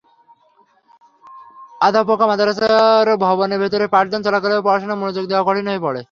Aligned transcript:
আধাপাকা 1.81 2.25
মাদ্রাসার 2.27 3.07
ভবনের 3.25 3.59
ভেতরে 3.59 3.85
পাঠদান 3.93 4.21
চলাকালেও 4.27 4.65
পড়ায় 4.67 4.99
মনোযোগ 5.01 5.25
দেওয়া 5.27 5.43
কঠিন 5.47 5.65
হয়ে 5.67 5.83
পড়ে। 5.85 5.99